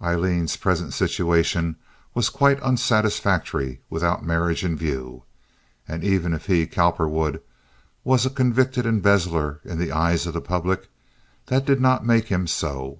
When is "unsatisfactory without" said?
2.62-4.24